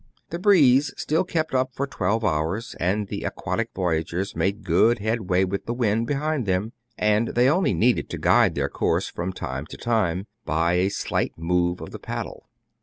[0.31, 5.43] The breeze still kept up for twelve hours, and the aquatic voyagers made good headway
[5.43, 9.67] with the wind behind them; and they only needed to guide their course from time
[9.67, 12.47] to time by a slight move of the paddle.